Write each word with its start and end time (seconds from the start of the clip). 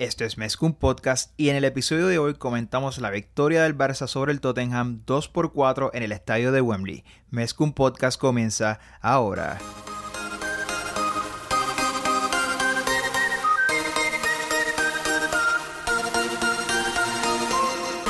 Esto 0.00 0.24
es 0.24 0.38
Mezcum 0.38 0.72
Podcast 0.72 1.34
y 1.36 1.50
en 1.50 1.56
el 1.56 1.64
episodio 1.64 2.06
de 2.06 2.18
hoy 2.18 2.32
comentamos 2.32 2.96
la 2.96 3.10
victoria 3.10 3.64
del 3.64 3.76
Barça 3.76 4.06
sobre 4.06 4.32
el 4.32 4.40
Tottenham 4.40 5.02
2 5.04 5.28
por 5.28 5.52
4 5.52 5.90
en 5.92 6.02
el 6.02 6.12
estadio 6.12 6.52
de 6.52 6.62
Wembley. 6.62 7.04
Mezcum 7.28 7.74
Podcast 7.74 8.18
comienza 8.18 8.80
ahora. 9.02 9.58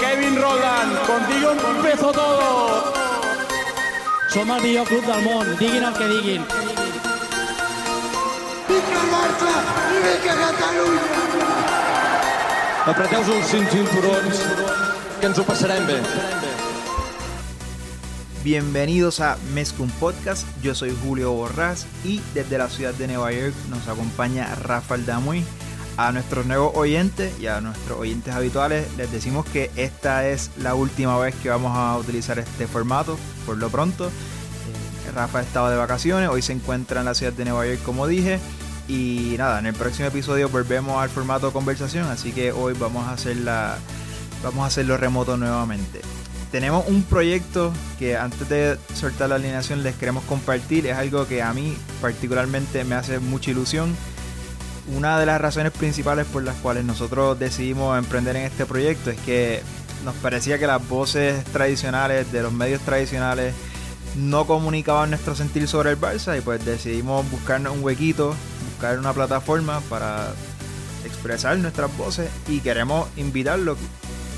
Kevin 0.00 0.40
Roldán, 0.40 0.90
contigo 1.08 1.50
empezó 1.76 2.12
todo. 2.12 2.92
Som 4.28 4.48
el 4.48 4.62
millor 4.62 4.86
club 4.86 5.04
del 5.04 5.24
món, 5.24 5.58
diguin 5.58 5.82
el 5.82 5.94
que 5.94 6.06
diguin. 6.06 6.44
Vinga 8.68 9.02
el 9.02 9.10
Barça 9.10 9.52
i 9.90 10.02
vinga 10.06 11.19
Catalunya! 12.80 13.20
Apreteu 13.20 13.34
els 13.34 13.50
cinturons, 13.70 14.38
que 15.20 15.26
ens 15.28 15.38
ho 15.38 15.44
passarem. 15.44 15.84
Bienvenidos 18.42 19.20
a 19.20 19.36
Mezcum 19.54 19.90
Podcast, 20.00 20.46
yo 20.62 20.74
soy 20.74 20.96
Julio 21.04 21.32
Borrás 21.32 21.86
y 22.04 22.22
desde 22.32 22.56
la 22.56 22.68
ciudad 22.70 22.94
de 22.94 23.06
Nueva 23.06 23.32
York 23.32 23.54
nos 23.68 23.86
acompaña 23.86 24.54
Rafael 24.54 25.04
Damuy. 25.04 25.44
A 25.98 26.12
nuestros 26.12 26.46
nuevos 26.46 26.72
oyentes 26.74 27.38
y 27.38 27.48
a 27.48 27.60
nuestros 27.60 27.98
oyentes 27.98 28.34
habituales 28.34 28.86
les 28.96 29.12
decimos 29.12 29.44
que 29.44 29.70
esta 29.76 30.26
es 30.26 30.50
la 30.56 30.74
última 30.74 31.18
vez 31.18 31.34
que 31.34 31.50
vamos 31.50 31.76
a 31.76 31.98
utilizar 31.98 32.38
este 32.38 32.66
formato, 32.66 33.18
por 33.44 33.58
lo 33.58 33.68
pronto. 33.68 34.06
Eh, 34.08 35.10
Rafa 35.14 35.42
estaba 35.42 35.70
de 35.70 35.76
vacaciones, 35.76 36.30
hoy 36.30 36.40
se 36.40 36.54
encuentra 36.54 37.00
en 37.00 37.06
la 37.06 37.14
ciudad 37.14 37.34
de 37.34 37.44
Nueva 37.44 37.66
York 37.66 37.82
como 37.84 38.06
dije. 38.06 38.40
Y 38.90 39.36
nada, 39.38 39.60
en 39.60 39.66
el 39.66 39.74
próximo 39.74 40.08
episodio 40.08 40.48
volvemos 40.48 41.00
al 41.00 41.10
formato 41.10 41.52
conversación, 41.52 42.08
así 42.08 42.32
que 42.32 42.50
hoy 42.50 42.74
vamos 42.76 43.06
a, 43.06 43.12
hacer 43.12 43.36
la, 43.36 43.78
vamos 44.42 44.64
a 44.64 44.66
hacerlo 44.66 44.96
remoto 44.96 45.36
nuevamente 45.36 46.00
tenemos 46.50 46.84
un 46.88 47.02
proyecto 47.04 47.72
que 47.98 48.16
antes 48.16 48.48
de 48.48 48.76
soltar 48.94 49.28
la 49.28 49.36
alineación 49.36 49.82
les 49.82 49.94
queremos 49.94 50.24
compartir. 50.24 50.86
Es 50.86 50.96
algo 50.96 51.26
que 51.26 51.42
a 51.42 51.52
mí 51.52 51.76
particularmente 52.00 52.84
me 52.84 52.96
hace 52.96 53.20
mucha 53.20 53.52
ilusión. 53.52 53.94
Una 54.96 55.18
de 55.20 55.26
las 55.26 55.40
razones 55.40 55.72
principales 55.72 56.26
por 56.26 56.42
las 56.42 56.56
cuales 56.56 56.84
nosotros 56.84 57.38
decidimos 57.38 57.96
emprender 57.96 58.34
en 58.36 58.46
este 58.46 58.66
proyecto 58.66 59.10
es 59.10 59.20
que 59.20 59.62
nos 60.04 60.14
parecía 60.16 60.58
que 60.58 60.66
las 60.66 60.86
voces 60.88 61.44
tradicionales 61.44 62.32
de 62.32 62.42
los 62.42 62.52
medios 62.52 62.80
tradicionales 62.80 63.54
no 64.16 64.46
comunicaban 64.46 65.10
nuestro 65.10 65.36
sentir 65.36 65.68
sobre 65.68 65.90
el 65.90 66.00
Barça 66.00 66.36
y 66.36 66.40
pues 66.40 66.64
decidimos 66.64 67.30
buscarnos 67.30 67.76
un 67.76 67.84
huequito, 67.84 68.34
buscar 68.80 68.98
una 68.98 69.12
plataforma 69.12 69.82
para 69.90 70.32
expresar 71.04 71.58
nuestras 71.58 71.94
voces 71.98 72.30
y 72.48 72.60
queremos 72.60 73.10
invitarlo 73.18 73.76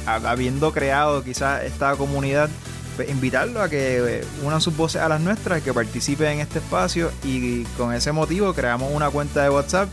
habiendo 0.04 0.72
creado 0.72 1.22
quizás 1.22 1.62
esta 1.62 1.94
comunidad, 1.94 2.50
pues 2.96 3.08
invitarlo 3.08 3.62
a 3.62 3.68
que 3.68 3.98
eh, 3.98 4.24
unan 4.42 4.60
sus 4.60 4.76
voces 4.76 5.00
a 5.00 5.08
las 5.08 5.20
nuestras, 5.20 5.62
que 5.62 5.72
participen 5.72 6.26
en 6.26 6.40
este 6.40 6.58
espacio 6.58 7.12
y 7.22 7.62
con 7.78 7.94
ese 7.94 8.10
motivo 8.10 8.52
creamos 8.52 8.90
una 8.92 9.10
cuenta 9.10 9.44
de 9.44 9.50
WhatsApp. 9.50 9.88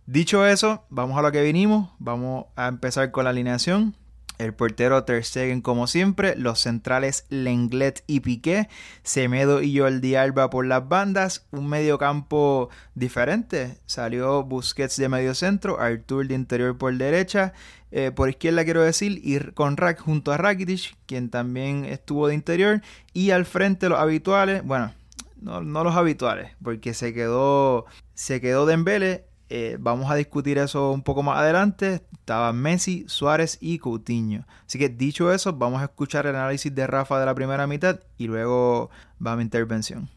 Dicho 0.05 0.45
eso, 0.45 0.85
vamos 0.89 1.17
a 1.17 1.21
lo 1.21 1.31
que 1.31 1.43
vinimos. 1.43 1.89
Vamos 1.99 2.45
a 2.55 2.67
empezar 2.67 3.11
con 3.11 3.25
la 3.25 3.31
alineación. 3.31 3.93
El 4.37 4.53
portero 4.53 5.03
Ter 5.03 5.23
Stegen 5.25 5.61
como 5.61 5.87
siempre, 5.87 6.35
los 6.35 6.59
centrales 6.59 7.25
Lenglet 7.29 8.03
y 8.05 8.19
Piqué, 8.19 8.69
Semedo 9.01 9.63
y 9.63 9.79
Jordi 9.79 10.13
Alba 10.13 10.51
por 10.51 10.67
las 10.67 10.87
bandas, 10.87 11.47
un 11.51 11.67
medio 11.67 11.97
campo 11.97 12.69
diferente, 12.93 13.79
salió 13.87 14.43
Busquets 14.43 14.95
de 14.97 15.09
medio 15.09 15.33
centro, 15.33 15.79
Artur 15.79 16.27
de 16.27 16.35
interior 16.35 16.77
por 16.77 16.95
derecha, 16.95 17.53
eh, 17.89 18.11
por 18.11 18.29
izquierda 18.29 18.63
quiero 18.63 18.83
decir, 18.83 19.19
y 19.23 19.39
con 19.53 19.75
Rack 19.75 20.01
junto 20.01 20.31
a 20.31 20.37
Rakitic, 20.37 20.95
quien 21.07 21.31
también 21.31 21.85
estuvo 21.85 22.27
de 22.27 22.35
interior, 22.35 22.81
y 23.13 23.31
al 23.31 23.45
frente 23.45 23.89
los 23.89 23.99
habituales, 23.99 24.63
bueno, 24.63 24.93
no, 25.41 25.61
los 25.61 25.95
habituales, 25.95 26.51
porque 26.63 26.93
se 26.93 27.13
quedó, 27.13 27.85
se 28.13 28.41
quedó 28.41 28.65
Dembele. 28.65 29.25
Eh, 29.49 29.77
vamos 29.79 30.11
a 30.11 30.15
discutir 30.15 30.57
eso 30.57 30.91
un 30.91 31.03
poco 31.03 31.23
más 31.23 31.37
adelante. 31.37 32.01
Estaban 32.11 32.57
Messi, 32.57 33.05
Suárez 33.07 33.57
y 33.61 33.79
Coutinho. 33.79 34.45
Así 34.65 34.77
que 34.77 34.89
dicho 34.89 35.31
eso, 35.31 35.53
vamos 35.53 35.81
a 35.81 35.85
escuchar 35.85 36.27
el 36.27 36.35
análisis 36.35 36.73
de 36.73 36.85
Rafa 36.85 37.19
de 37.19 37.25
la 37.25 37.33
primera 37.33 37.65
mitad 37.65 37.99
y 38.17 38.27
luego 38.27 38.89
va 39.25 39.37
mi 39.37 39.43
intervención. 39.43 40.09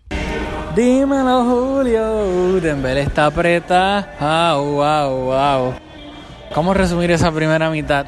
Dímelo, 0.74 1.44
Julio. 1.44 2.60
Dembele 2.60 3.02
está 3.02 3.26
apretado. 3.26 4.64
Wow, 4.64 5.24
wow. 5.26 5.74
¿Cómo 6.54 6.74
resumir 6.74 7.10
esa 7.12 7.30
primera 7.30 7.70
mitad? 7.70 8.06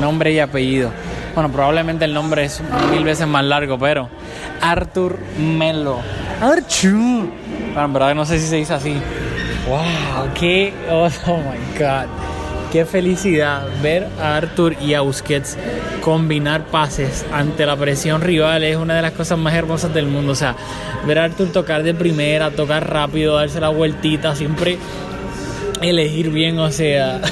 Nombre 0.00 0.32
y 0.32 0.38
apellido. 0.38 0.92
Bueno, 1.40 1.54
probablemente 1.54 2.04
el 2.04 2.12
nombre 2.12 2.44
es 2.44 2.60
mil 2.90 3.02
veces 3.02 3.26
más 3.26 3.42
largo, 3.42 3.78
pero 3.78 4.10
Arthur 4.60 5.18
Melo. 5.38 6.00
Arthur. 6.38 7.30
Bueno, 7.72 7.84
en 7.86 7.92
verdad 7.94 8.14
no 8.14 8.26
sé 8.26 8.38
si 8.38 8.46
se 8.46 8.56
dice 8.56 8.74
así. 8.74 8.92
Wow, 9.66 10.34
qué. 10.38 10.74
Oh, 10.90 11.08
oh, 11.28 11.38
my 11.38 11.78
god. 11.78 12.08
Qué 12.70 12.84
felicidad 12.84 13.66
ver 13.82 14.06
a 14.20 14.36
Arthur 14.36 14.76
y 14.82 14.92
a 14.92 15.00
Busquets 15.00 15.56
combinar 16.02 16.66
pases 16.66 17.24
ante 17.32 17.64
la 17.64 17.74
presión 17.74 18.20
rival 18.20 18.62
es 18.62 18.76
una 18.76 18.96
de 18.96 19.00
las 19.00 19.12
cosas 19.12 19.38
más 19.38 19.54
hermosas 19.54 19.94
del 19.94 20.08
mundo. 20.08 20.32
O 20.32 20.36
sea, 20.36 20.54
ver 21.06 21.20
a 21.20 21.24
Arthur 21.24 21.52
tocar 21.52 21.82
de 21.82 21.94
primera, 21.94 22.50
tocar 22.50 22.86
rápido, 22.90 23.36
darse 23.36 23.60
la 23.60 23.70
vueltita, 23.70 24.36
siempre 24.36 24.76
elegir 25.80 26.28
bien, 26.28 26.58
o 26.58 26.70
sea. 26.70 27.22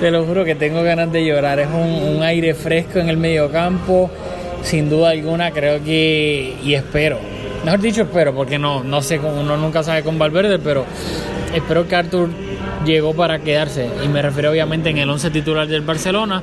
Te 0.00 0.10
lo 0.10 0.24
juro 0.24 0.46
que 0.46 0.54
tengo 0.54 0.82
ganas 0.82 1.12
de 1.12 1.24
llorar. 1.26 1.60
Es 1.60 1.68
un, 1.68 2.22
aire 2.22 2.54
fresco 2.54 2.98
en 2.98 3.10
el 3.10 3.18
mediocampo 3.18 4.10
sin 4.62 4.88
duda 4.90 5.10
alguna 5.10 5.50
creo 5.52 5.82
que 5.82 6.54
y 6.62 6.74
espero 6.74 7.18
mejor 7.64 7.80
dicho 7.80 8.02
espero 8.02 8.34
porque 8.34 8.58
no 8.58 8.84
no 8.84 9.00
sé 9.00 9.18
uno 9.18 9.56
nunca 9.56 9.82
sabe 9.82 10.02
con 10.02 10.18
Valverde 10.18 10.58
pero 10.58 10.84
espero 11.54 11.88
que 11.88 11.96
Arthur 11.96 12.28
llegó 12.84 13.14
para 13.14 13.38
quedarse 13.38 13.88
y 14.04 14.08
me 14.08 14.20
refiero 14.20 14.50
obviamente 14.50 14.90
en 14.90 14.98
el 14.98 15.08
11 15.08 15.30
titular 15.30 15.66
del 15.66 15.80
Barcelona 15.80 16.42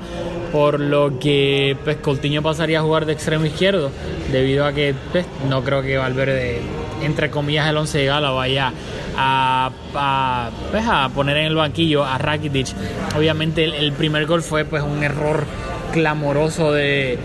por 0.52 0.80
lo 0.80 1.20
que 1.20 1.78
pues 1.84 1.98
Coutinho 1.98 2.42
pasaría 2.42 2.80
a 2.80 2.82
jugar 2.82 3.06
de 3.06 3.14
extremo 3.14 3.46
izquierdo 3.46 3.92
debido 4.32 4.66
a 4.66 4.74
que 4.74 4.96
pues, 5.12 5.26
no 5.48 5.64
creo 5.64 5.84
que 5.84 5.98
Valverde 5.98 6.60
entre 7.02 7.30
comillas 7.30 7.68
el 7.68 7.78
11 7.78 7.98
de 7.98 8.06
gala 8.06 8.32
vaya 8.32 8.74
a, 9.18 9.72
a, 9.96 10.50
pues, 10.72 10.84
a 10.88 11.10
poner 11.14 11.38
en 11.38 11.46
el 11.46 11.56
banquillo 11.56 12.04
a 12.04 12.18
Rakitic 12.18 12.68
obviamente 13.16 13.64
el, 13.64 13.92
primer 13.94 14.26
gol 14.26 14.42
fue 14.42 14.66
pues 14.66 14.84
un 14.84 15.04
error 15.04 15.46
clamoroso 15.92 16.72
de 16.72 17.18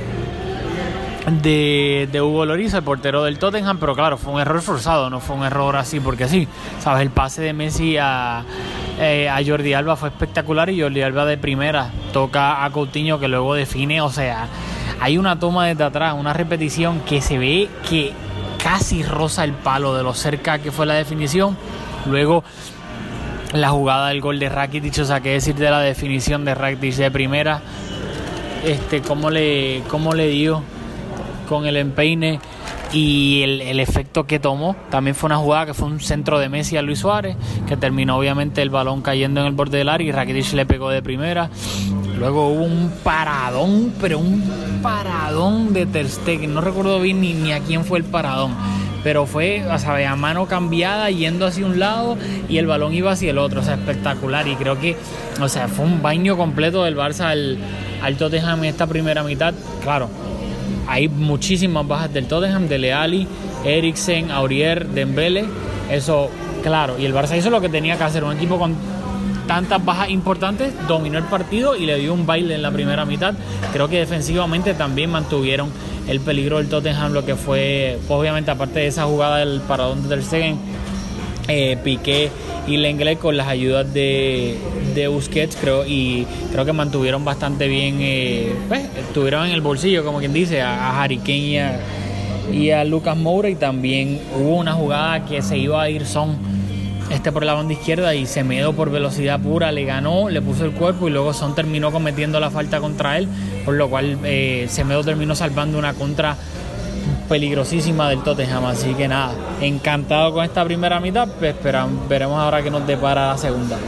de, 1.40 2.20
Hugo 2.20 2.44
Loris, 2.44 2.74
el 2.74 2.82
portero 2.82 3.22
del 3.22 3.38
Tottenham, 3.38 3.78
pero 3.78 3.94
claro, 3.94 4.19
fue 4.19 4.32
un 4.32 4.40
error 4.40 4.60
forzado, 4.60 5.08
no 5.08 5.20
fue 5.20 5.36
un 5.36 5.44
error 5.44 5.76
así 5.76 6.00
porque 6.00 6.26
sí. 6.26 6.48
¿Sabes? 6.80 7.02
El 7.02 7.10
pase 7.10 7.42
de 7.42 7.52
Messi 7.52 7.96
a, 7.96 8.42
eh, 8.98 9.28
a 9.28 9.38
Jordi 9.44 9.72
Alba 9.72 9.94
fue 9.94 10.08
espectacular 10.08 10.69
y 10.70 10.80
Jordi 10.80 11.02
Alba 11.02 11.24
de 11.24 11.38
primera 11.38 11.90
toca 12.12 12.64
a 12.64 12.70
Coutinho 12.70 13.20
que 13.20 13.28
luego 13.28 13.54
define, 13.54 14.00
o 14.00 14.10
sea, 14.10 14.46
hay 15.00 15.19
una 15.19 15.38
toma 15.38 15.66
desde 15.66 15.84
atrás, 15.84 16.14
una 16.19 16.32
repetición 16.32 17.00
que 17.00 17.20
se 17.20 17.38
ve 17.38 17.69
que 17.88 18.12
casi 18.62 19.03
roza 19.03 19.44
el 19.44 19.53
palo 19.53 19.94
de 19.94 20.03
lo 20.03 20.14
cerca 20.14 20.59
que 20.59 20.70
fue 20.70 20.87
la 20.87 20.94
definición. 20.94 21.56
Luego 22.06 22.44
la 23.53 23.70
jugada 23.70 24.09
del 24.09 24.20
gol 24.20 24.38
de 24.38 24.49
Rakitic, 24.49 24.99
o 24.99 25.05
sea, 25.05 25.20
qué 25.20 25.31
decir 25.31 25.55
de 25.55 25.70
la 25.70 25.81
definición 25.81 26.44
de 26.44 26.55
Rakitic 26.55 26.94
de 26.94 27.11
primera, 27.11 27.61
este, 28.64 29.03
cómo 29.03 29.31
le, 29.31 29.82
cómo 29.88 30.14
le 30.14 30.29
dio 30.29 30.62
con 31.49 31.67
el 31.67 31.76
empeine 31.76 32.41
y 32.93 33.43
el, 33.43 33.81
efecto 33.81 34.26
que 34.26 34.38
tomó. 34.38 34.76
También 34.91 35.15
fue 35.15 35.26
una 35.26 35.37
jugada 35.37 35.67
que 35.67 35.75
fue 35.75 35.88
un 35.88 36.00
centro 36.00 36.38
de 36.38 36.49
Messi 36.49 36.76
a 36.76 36.82
Luis 36.82 37.00
Suárez, 37.00 37.37
que 37.67 37.76
terminó 37.76 38.17
obviamente 38.17 38.62
el 38.62 38.70
balón 38.70 39.03
cayendo 39.03 39.41
en 39.41 39.47
el 39.47 39.53
borde 39.53 39.79
del 39.79 39.88
área 39.88 40.06
y 40.06 40.12
Rakitic 40.12 40.53
le 40.53 40.67
pegó 40.67 40.91
de 40.91 41.03
primera. 41.03 41.50
Luego 42.19 42.49
hubo 42.49 42.65
un 42.65 42.93
paradón, 43.03 43.93
pero 44.00 44.19
un 44.19 44.43
paradón 44.82 45.73
de 45.73 45.87
Ter. 45.87 46.06
No 46.49 46.61
recuerdo 46.61 47.00
bien 47.00 47.20
ni, 47.20 47.34
ni 47.34 47.52
a 47.52 47.61
quién 47.61 47.84
fue 47.84 47.99
el 47.99 48.05
paradón 48.05 48.55
pero 49.02 49.26
fue, 49.26 49.64
o 49.69 49.79
sea, 49.79 50.12
a 50.12 50.17
mano 50.17 50.46
cambiada, 50.46 51.11
yendo 51.11 51.46
hacia 51.46 51.67
un 51.67 51.79
lado 51.79 52.17
y 52.49 52.58
el 52.58 52.67
balón 52.67 52.94
iba 52.94 53.12
hacia 53.12 53.31
el 53.31 53.38
otro, 53.38 53.61
o 53.61 53.64
sea, 53.64 53.75
espectacular. 53.75 54.46
Y 54.46 54.55
creo 54.55 54.79
que, 54.79 54.96
o 55.40 55.49
sea, 55.49 55.69
fue 55.69 55.84
un 55.84 56.02
baño 56.02 56.37
completo 56.37 56.84
del 56.84 56.96
Barça 56.96 57.26
al, 57.26 57.58
al 58.02 58.17
Tottenham 58.17 58.61
en 58.61 58.70
esta 58.70 58.87
primera 58.87 59.23
mitad. 59.25 59.55
Claro, 59.82 60.08
hay 60.87 61.08
muchísimas 61.08 61.87
bajas 61.87 62.12
del 62.12 62.26
Tottenham, 62.26 62.69
de 62.69 62.79
Leali, 62.79 63.26
Eriksen, 63.64 64.31
Aurier, 64.31 64.87
Dembele, 64.87 65.46
eso, 65.90 66.31
claro. 66.62 66.96
Y 66.99 67.05
el 67.05 67.14
Barça 67.14 67.37
hizo 67.37 67.50
lo 67.50 67.61
que 67.61 67.69
tenía 67.69 67.96
que 67.96 68.05
hacer, 68.05 68.23
un 68.23 68.37
equipo 68.37 68.58
con 68.58 68.76
tantas 69.47 69.85
bajas 69.85 70.11
importantes, 70.11 70.73
dominó 70.89 71.19
el 71.19 71.25
partido 71.25 71.77
y 71.77 71.87
le 71.87 71.99
dio 71.99 72.15
un 72.15 72.27
baile 72.27 72.55
en 72.55 72.62
la 72.62 72.71
primera 72.71 73.05
mitad. 73.05 73.35
Creo 73.73 73.89
que 73.89 73.99
defensivamente 73.99 74.75
también 74.75 75.11
mantuvieron 75.11 75.71
el 76.09 76.21
peligro 76.21 76.59
del 76.59 76.69
Tottenham, 76.69 77.12
lo 77.12 77.25
que 77.25 77.37
fue, 77.37 77.99
pues, 78.06 78.19
obviamente, 78.19 78.50
aparte 78.50 78.81
de 78.81 78.87
esa 78.89 79.05
jugada 79.05 79.39
del 79.39 79.61
paradón 79.61 80.03
de 80.03 80.09
Ter 80.09 80.25
Stegen, 80.25 80.59
eh, 81.49 81.77
Piqué 81.83 82.31
y 82.67 82.77
Lenglet 82.77 83.19
con 83.19 83.37
las 83.37 83.49
ayudas 83.49 83.93
de, 83.93 84.59
Busquets 85.11 85.56
creo 85.61 85.85
y 85.85 86.27
creo 86.53 86.65
que 86.65 86.73
mantuvieron 86.73 87.25
bastante 87.25 87.67
bien 87.67 87.99
eh, 88.00 88.55
pues, 88.69 88.85
estuvieron 88.97 89.47
en 89.47 89.53
el 89.53 89.61
bolsillo 89.61 90.05
como 90.05 90.21
quien 90.21 90.33
dice 90.33 90.62
a, 90.62 91.03
Harry 91.03 91.19
Kane 91.19 91.79
y 92.53 92.71
a, 92.71 92.85
Lucas 92.85 93.17
Moura 93.17 93.49
y 93.49 93.56
también 93.56 94.21
hubo 94.39 94.56
una 94.56 94.75
jugada 94.75 95.25
que 95.25 95.43
se 95.43 95.59
iba 95.59 95.83
a 95.83 95.91
ir 95.91 96.06
Son 96.06 96.37
este 97.12 97.31
por 97.31 97.44
la 97.44 97.55
banda 97.55 97.75
izquierda 97.75 98.14
y 98.14 98.26
Semedo 98.26 98.73
por 98.73 98.91
velocidad 98.91 99.41
pura 99.41 99.70
le 99.70 99.85
ganó, 99.85 100.29
le 100.29 100.41
puso 100.41 100.64
el 100.64 100.73
cuerpo 100.73 101.09
y 101.09 101.11
luego 101.11 101.32
Son 101.32 101.55
terminó 101.55 101.93
cometiendo 101.93 102.41
la 102.41 102.50
falta 102.50 102.81
contra 102.81 103.19
él, 103.19 103.29
por 103.64 103.75
lo 103.75 103.88
cual 103.88 104.19
eh, 104.25 104.67
Semedo 104.69 105.05
terminó 105.05 105.35
salvando 105.35 105.79
una 105.79 105.94
contra 105.94 106.37
peligrosísima 107.29 108.09
del 108.09 108.23
Tottenham. 108.23 108.64
Así 108.67 108.94
que 108.94 109.09
nada, 109.09 109.35
encantado 109.61 110.32
con 110.32 110.44
esta 110.44 110.64
primera 110.64 111.00
mitad. 111.00 111.29
Pues 111.38 111.55
veremos 112.09 112.38
ahora 112.38 112.62
que 112.62 112.70
nos 112.70 112.87
depara 112.87 113.29
la 113.29 113.38
segunda. 113.38 113.79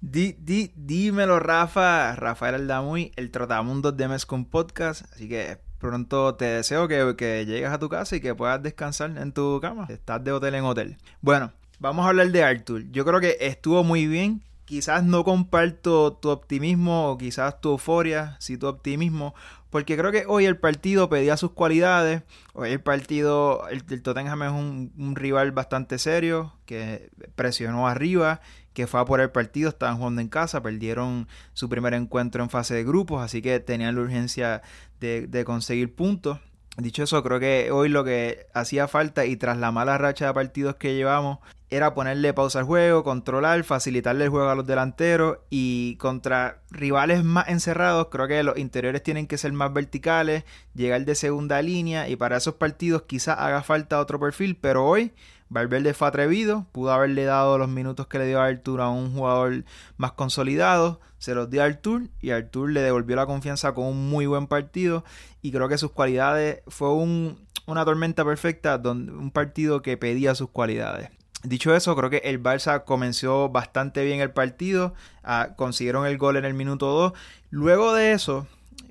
Di, 0.00 0.32
di, 0.38 0.72
dímelo, 0.74 1.38
Rafa. 1.38 2.16
Rafael 2.16 2.54
Aldamuy, 2.54 3.12
el 3.16 3.30
Trotamundos 3.30 3.96
de 3.96 4.08
Mescon 4.08 4.44
Podcast. 4.44 5.04
Así 5.12 5.28
que 5.28 5.58
pronto 5.78 6.34
te 6.34 6.44
deseo 6.44 6.86
que, 6.88 7.14
que 7.16 7.46
llegues 7.46 7.70
a 7.70 7.78
tu 7.78 7.88
casa 7.88 8.16
y 8.16 8.20
que 8.20 8.34
puedas 8.34 8.62
descansar 8.62 9.16
en 9.16 9.32
tu 9.32 9.58
cama. 9.60 9.86
Estás 9.88 10.22
de 10.22 10.32
hotel 10.32 10.54
en 10.54 10.64
hotel. 10.64 10.96
Bueno, 11.20 11.52
vamos 11.82 12.06
a 12.06 12.10
hablar 12.10 12.30
de 12.30 12.44
Arthur. 12.44 12.84
Yo 12.92 13.04
creo 13.04 13.20
que 13.20 13.36
estuvo 13.40 13.84
muy 13.84 14.06
bien 14.06 14.42
quizás 14.64 15.04
no 15.04 15.24
comparto 15.24 16.14
tu 16.14 16.30
optimismo 16.30 17.10
o 17.10 17.18
quizás 17.18 17.60
tu 17.60 17.72
euforia, 17.72 18.36
si 18.38 18.56
tu 18.56 18.68
optimismo, 18.68 19.34
porque 19.68 19.98
creo 19.98 20.12
que 20.12 20.24
hoy 20.26 20.46
el 20.46 20.56
partido 20.56 21.10
pedía 21.10 21.36
sus 21.36 21.50
cualidades. 21.50 22.22
Hoy 22.54 22.70
el 22.70 22.80
partido, 22.80 23.68
el, 23.68 23.82
Tottenham 24.02 24.42
es 24.44 24.50
un, 24.50 25.14
rival 25.14 25.52
bastante 25.52 25.98
serio, 25.98 26.54
que 26.64 27.10
presionó 27.34 27.86
arriba, 27.88 28.40
que 28.72 28.86
fue 28.86 29.00
a 29.00 29.04
por 29.04 29.20
el 29.20 29.30
partido, 29.30 29.68
estaban 29.68 29.98
jugando 29.98 30.22
en 30.22 30.28
casa, 30.28 30.62
perdieron 30.62 31.28
su 31.52 31.68
primer 31.68 31.92
encuentro 31.92 32.42
en 32.42 32.48
fase 32.48 32.74
de 32.74 32.84
grupos, 32.84 33.22
así 33.22 33.42
que 33.42 33.60
tenían 33.60 33.96
la 33.96 34.02
urgencia 34.02 34.62
de, 35.00 35.26
de 35.26 35.44
conseguir 35.44 35.94
puntos. 35.94 36.38
Dicho 36.78 37.02
eso, 37.02 37.22
creo 37.22 37.40
que 37.40 37.70
hoy 37.70 37.90
lo 37.90 38.04
que 38.04 38.46
hacía 38.54 38.88
falta 38.88 39.26
y 39.26 39.36
tras 39.36 39.58
la 39.58 39.72
mala 39.72 39.98
racha 39.98 40.28
de 40.28 40.32
partidos 40.32 40.76
que 40.76 40.94
llevamos 40.94 41.40
era 41.72 41.94
ponerle 41.94 42.34
pausa 42.34 42.58
al 42.58 42.66
juego, 42.66 43.02
controlar, 43.02 43.64
facilitarle 43.64 44.24
el 44.24 44.30
juego 44.30 44.50
a 44.50 44.54
los 44.54 44.66
delanteros 44.66 45.38
y 45.48 45.96
contra 45.96 46.60
rivales 46.70 47.24
más 47.24 47.48
encerrados 47.48 48.08
creo 48.10 48.28
que 48.28 48.42
los 48.42 48.58
interiores 48.58 49.02
tienen 49.02 49.26
que 49.26 49.38
ser 49.38 49.54
más 49.54 49.72
verticales, 49.72 50.44
llegar 50.74 51.06
de 51.06 51.14
segunda 51.14 51.62
línea 51.62 52.10
y 52.10 52.16
para 52.16 52.36
esos 52.36 52.56
partidos 52.56 53.04
quizás 53.04 53.38
haga 53.38 53.62
falta 53.62 54.00
otro 54.00 54.20
perfil, 54.20 54.58
pero 54.60 54.84
hoy 54.84 55.12
Valverde 55.48 55.94
fue 55.94 56.08
atrevido, 56.08 56.66
pudo 56.72 56.92
haberle 56.92 57.24
dado 57.24 57.56
los 57.56 57.70
minutos 57.70 58.06
que 58.06 58.18
le 58.18 58.26
dio 58.26 58.42
a 58.42 58.46
Artur 58.46 58.82
a 58.82 58.90
un 58.90 59.14
jugador 59.14 59.64
más 59.96 60.12
consolidado, 60.12 61.00
se 61.16 61.34
los 61.34 61.48
dio 61.48 61.62
a 61.62 61.64
Artur 61.64 62.10
y 62.20 62.32
Artur 62.32 62.70
le 62.70 62.82
devolvió 62.82 63.16
la 63.16 63.24
confianza 63.24 63.72
con 63.72 63.86
un 63.86 64.10
muy 64.10 64.26
buen 64.26 64.46
partido 64.46 65.04
y 65.40 65.52
creo 65.52 65.70
que 65.70 65.78
sus 65.78 65.92
cualidades 65.92 66.60
fue 66.66 66.90
una 66.92 67.84
tormenta 67.86 68.26
perfecta, 68.26 68.76
un 68.84 69.30
partido 69.30 69.80
que 69.80 69.96
pedía 69.96 70.34
sus 70.34 70.50
cualidades. 70.50 71.08
Dicho 71.42 71.74
eso, 71.74 71.96
creo 71.96 72.08
que 72.08 72.22
el 72.24 72.40
Barça 72.40 72.84
comenzó 72.84 73.48
bastante 73.48 74.04
bien 74.04 74.20
el 74.20 74.30
partido, 74.30 74.94
ah, 75.24 75.54
consiguieron 75.56 76.06
el 76.06 76.16
gol 76.16 76.36
en 76.36 76.44
el 76.44 76.54
minuto 76.54 76.86
2. 76.86 77.12
Luego 77.50 77.94
de 77.94 78.12
eso, 78.12 78.46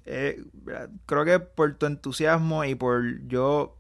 eh, 0.06 0.44
creo 1.06 1.24
que 1.24 1.40
por 1.40 1.74
tu 1.76 1.86
entusiasmo 1.86 2.66
y 2.66 2.76
por 2.76 3.26
yo, 3.28 3.78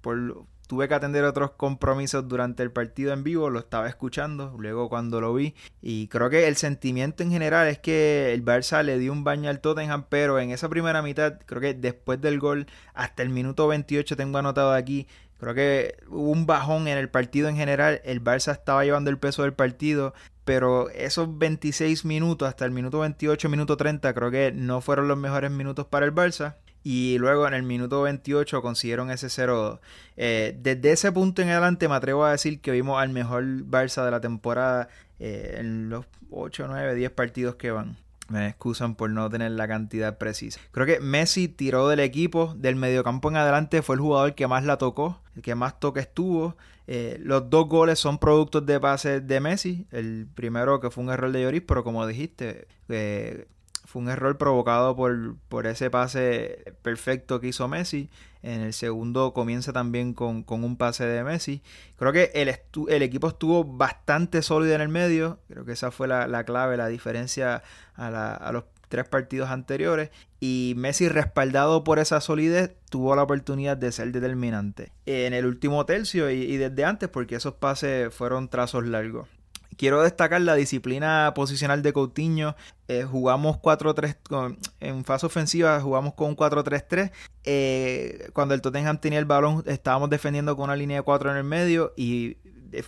por 0.00 0.46
tuve 0.66 0.88
que 0.88 0.94
atender 0.94 1.24
otros 1.24 1.52
compromisos 1.52 2.26
durante 2.28 2.62
el 2.62 2.70
partido 2.70 3.12
en 3.12 3.24
vivo, 3.24 3.50
lo 3.50 3.58
estaba 3.58 3.88
escuchando, 3.88 4.54
luego 4.58 4.88
cuando 4.88 5.20
lo 5.20 5.34
vi, 5.34 5.54
y 5.82 6.08
creo 6.08 6.30
que 6.30 6.46
el 6.48 6.56
sentimiento 6.56 7.22
en 7.22 7.30
general 7.30 7.68
es 7.68 7.78
que 7.78 8.32
el 8.32 8.44
Barça 8.44 8.82
le 8.82 8.98
dio 8.98 9.12
un 9.12 9.24
baño 9.24 9.50
al 9.50 9.60
Tottenham, 9.60 10.06
pero 10.08 10.38
en 10.38 10.50
esa 10.50 10.68
primera 10.68 11.02
mitad, 11.02 11.38
creo 11.46 11.60
que 11.60 11.74
después 11.74 12.20
del 12.20 12.38
gol, 12.38 12.66
hasta 12.94 13.22
el 13.22 13.30
minuto 13.30 13.66
28 13.68 14.16
tengo 14.16 14.38
anotado 14.38 14.72
aquí, 14.72 15.06
Creo 15.44 15.54
que 15.54 15.96
hubo 16.08 16.30
un 16.30 16.46
bajón 16.46 16.88
en 16.88 16.96
el 16.96 17.10
partido 17.10 17.48
en 17.48 17.56
general. 17.56 18.00
El 18.04 18.22
Barça 18.22 18.52
estaba 18.52 18.84
llevando 18.84 19.10
el 19.10 19.18
peso 19.18 19.42
del 19.42 19.52
partido. 19.52 20.14
Pero 20.44 20.90
esos 20.90 21.38
26 21.38 22.04
minutos, 22.04 22.48
hasta 22.48 22.64
el 22.64 22.70
minuto 22.70 23.00
28, 23.00 23.48
minuto 23.48 23.76
30, 23.76 24.12
creo 24.12 24.30
que 24.30 24.52
no 24.52 24.80
fueron 24.82 25.08
los 25.08 25.16
mejores 25.18 25.50
minutos 25.50 25.86
para 25.86 26.04
el 26.06 26.14
Barça. 26.14 26.56
Y 26.84 27.16
luego 27.18 27.48
en 27.48 27.54
el 27.54 27.62
minuto 27.62 28.02
28 28.02 28.60
consiguieron 28.60 29.10
ese 29.10 29.28
0-2. 29.28 29.80
Eh, 30.16 30.56
desde 30.60 30.92
ese 30.92 31.10
punto 31.10 31.40
en 31.40 31.48
adelante 31.48 31.88
me 31.88 31.94
atrevo 31.94 32.24
a 32.24 32.32
decir 32.32 32.60
que 32.60 32.70
vimos 32.70 33.02
al 33.02 33.08
mejor 33.08 33.42
Barça 33.64 34.04
de 34.04 34.10
la 34.10 34.20
temporada 34.20 34.88
eh, 35.18 35.56
en 35.58 35.88
los 35.88 36.04
8, 36.30 36.66
9, 36.68 36.94
10 36.94 37.10
partidos 37.12 37.54
que 37.54 37.70
van. 37.70 37.96
Me 38.28 38.48
excusan 38.48 38.94
por 38.94 39.10
no 39.10 39.28
tener 39.30 39.52
la 39.52 39.68
cantidad 39.68 40.18
precisa. 40.18 40.60
Creo 40.72 40.86
que 40.86 41.00
Messi 41.00 41.48
tiró 41.48 41.88
del 41.88 42.00
equipo, 42.00 42.54
del 42.56 42.76
mediocampo 42.76 43.30
en 43.30 43.36
adelante, 43.36 43.82
fue 43.82 43.96
el 43.96 44.00
jugador 44.00 44.34
que 44.34 44.46
más 44.46 44.64
la 44.64 44.78
tocó, 44.78 45.20
el 45.36 45.42
que 45.42 45.54
más 45.54 45.78
toques 45.80 46.12
tuvo. 46.12 46.56
Eh, 46.86 47.18
los 47.20 47.48
dos 47.48 47.66
goles 47.68 47.98
son 47.98 48.18
productos 48.18 48.66
de 48.66 48.80
pase 48.80 49.20
de 49.20 49.40
Messi. 49.40 49.86
El 49.90 50.26
primero 50.34 50.80
que 50.80 50.90
fue 50.90 51.04
un 51.04 51.10
error 51.10 51.32
de 51.32 51.42
Lloris, 51.42 51.62
pero 51.66 51.84
como 51.84 52.06
dijiste, 52.06 52.66
eh, 52.88 53.46
fue 53.94 54.02
un 54.02 54.08
error 54.08 54.36
provocado 54.36 54.96
por, 54.96 55.36
por, 55.48 55.68
ese 55.68 55.88
pase 55.88 56.74
perfecto 56.82 57.38
que 57.38 57.46
hizo 57.46 57.68
Messi. 57.68 58.10
En 58.42 58.60
el 58.62 58.72
segundo 58.72 59.32
comienza 59.32 59.72
también 59.72 60.14
con, 60.14 60.44
un 60.48 60.76
pase 60.76 61.06
de 61.06 61.22
Messi. 61.22 61.62
Creo 61.96 62.12
que 62.12 62.32
el, 62.34 62.48
el, 62.88 63.02
equipo 63.02 63.28
estuvo 63.28 63.62
bastante 63.62 64.42
sólido 64.42 64.74
en 64.74 64.80
el 64.80 64.88
medio. 64.88 65.38
Creo 65.46 65.64
que 65.64 65.70
esa 65.70 65.92
fue 65.92 66.08
la, 66.08 66.44
clave, 66.44 66.76
la 66.76 66.88
diferencia 66.88 67.62
a, 67.94 68.50
los 68.52 68.64
tres 68.88 69.06
partidos 69.06 69.50
anteriores. 69.50 70.10
Y 70.40 70.74
Messi, 70.76 71.08
respaldado 71.08 71.84
por 71.84 72.00
esa 72.00 72.20
solidez, 72.20 72.74
tuvo 72.90 73.14
la 73.14 73.22
oportunidad 73.22 73.76
de 73.76 73.92
ser 73.92 74.10
determinante 74.10 74.90
en 75.06 75.34
el 75.34 75.46
último 75.46 75.86
tercio 75.86 76.32
y 76.32 76.56
desde 76.56 76.84
antes, 76.84 77.08
porque 77.08 77.36
esos 77.36 77.54
pases 77.54 78.12
fueron 78.12 78.48
trazos 78.48 78.84
largos. 78.88 79.28
Quiero 79.76 80.02
destacar 80.02 80.40
la 80.40 80.54
disciplina 80.54 81.32
posicional 81.34 81.82
de 81.82 81.92
Coutinho. 81.92 82.56
Eh, 82.88 83.04
jugamos 83.04 83.56
4-3 83.58 84.56
en 84.80 85.04
fase 85.04 85.26
ofensiva, 85.26 85.80
jugamos 85.80 86.14
con 86.14 86.28
un 86.28 86.36
4-3-3. 86.36 87.12
Eh, 87.44 88.30
cuando 88.32 88.54
el 88.54 88.60
Tottenham 88.60 88.98
tenía 88.98 89.18
el 89.18 89.24
balón, 89.24 89.62
estábamos 89.66 90.10
defendiendo 90.10 90.56
con 90.56 90.64
una 90.64 90.76
línea 90.76 90.98
de 90.98 91.02
4 91.02 91.30
en 91.30 91.36
el 91.36 91.44
medio 91.44 91.92
y 91.96 92.38
eh, 92.72 92.84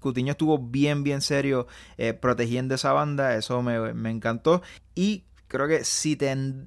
Coutinho 0.00 0.32
estuvo 0.32 0.58
bien, 0.58 1.02
bien 1.02 1.20
serio 1.20 1.66
protegiendo 2.20 2.74
esa 2.74 2.92
banda. 2.92 3.36
Eso 3.36 3.62
me, 3.62 3.92
me 3.94 4.10
encantó. 4.10 4.62
Y 4.94 5.24
creo 5.48 5.68
que 5.68 5.84
si, 5.84 6.18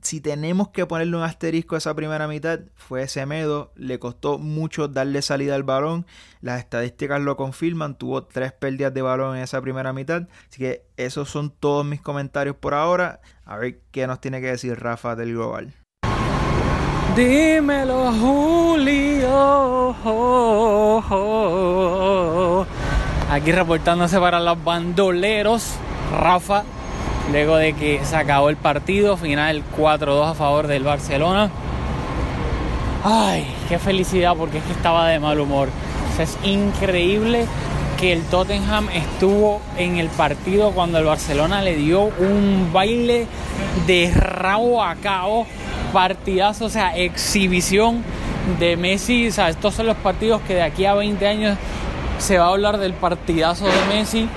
si 0.02 0.22
tenemos 0.22 0.70
que 0.70 0.86
ponerle 0.86 1.18
un 1.18 1.24
asterisco 1.24 1.76
a 1.76 1.78
esa 1.80 1.96
primera 1.96 2.28
mitad, 2.28 2.60
fue 2.76 3.08
Semedo. 3.08 3.72
Le 3.76 4.00
costó 4.00 4.38
mucho 4.38 4.88
darle 4.88 5.22
salida 5.22 5.56
al 5.56 5.64
balón. 5.64 6.06
Las 6.42 6.60
estadísticas 6.60 7.22
lo 7.22 7.38
confirman. 7.38 7.98
Tuvo 7.98 8.24
tres 8.24 8.54
pérdidas 8.54 8.94
de 8.94 9.02
balón 9.02 9.38
en 9.38 9.44
esa 9.44 9.62
primera 9.62 9.94
mitad. 9.94 10.28
Así 10.50 10.60
que 10.60 10.84
esos 10.98 11.30
son 11.30 11.52
todos 11.52 11.86
mis 11.86 12.02
comentarios 12.02 12.56
por 12.56 12.74
ahora. 12.74 13.20
A 13.46 13.58
ver 13.58 13.82
qué 13.92 14.08
nos 14.08 14.22
tiene 14.22 14.42
que 14.42 14.48
decir 14.48 14.80
Rafa 14.80 15.16
del 15.16 15.34
Global. 15.34 15.74
Dímelo, 17.16 18.12
Julio. 18.14 19.96
Aquí 23.30 23.52
reportándose 23.52 24.20
para 24.20 24.40
los 24.40 24.64
bandoleros, 24.64 25.74
Rafa, 26.12 26.64
luego 27.32 27.58
de 27.58 27.74
que 27.74 28.02
se 28.04 28.16
acabó 28.16 28.50
el 28.50 28.58
partido, 28.58 29.18
final 29.18 29.64
4-2 29.78 30.32
a 30.32 30.34
favor 30.34 30.68
del 30.68 30.84
Barcelona. 30.84 31.50
Ay, 33.04 33.48
qué 33.70 33.80
felicidad 33.80 34.36
porque 34.36 34.58
es 34.58 34.64
que 34.64 34.74
estaba 34.74 35.08
de 35.08 35.20
mal 35.20 35.40
humor. 35.40 35.70
es 36.20 36.38
increíble 36.44 37.46
que 37.98 38.14
el 38.14 38.24
Tottenham 38.24 38.90
estuvo 38.94 39.62
en 39.78 39.98
el 39.98 40.08
partido 40.08 40.72
cuando 40.72 41.00
el 41.00 41.06
Barcelona 41.06 41.62
le 41.62 41.76
dio 41.76 42.02
un 42.04 42.70
baile 42.72 43.28
de 43.88 44.12
rabo 44.14 44.84
a 44.84 44.96
cabo, 44.96 45.48
partidazo, 45.94 46.66
o 46.66 46.70
sea, 46.70 46.96
exhibición 46.96 48.04
de 48.60 48.78
Messi. 48.78 49.28
O 49.28 49.32
sea, 49.32 49.50
estos 49.50 49.76
son 49.76 49.88
los 49.88 49.98
partidos 49.98 50.42
que 50.42 50.56
de 50.56 50.64
aquí 50.64 50.86
a 50.86 50.94
20 50.94 51.28
años 51.28 51.58
se 52.20 52.38
va 52.38 52.46
a 52.46 52.50
hablar 52.50 52.78
del 52.78 52.94
partidazo 52.94 53.66
de 53.66 53.96
Messi. 53.96 54.28